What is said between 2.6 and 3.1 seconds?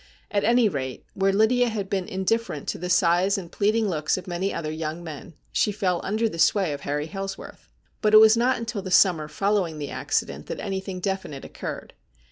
to the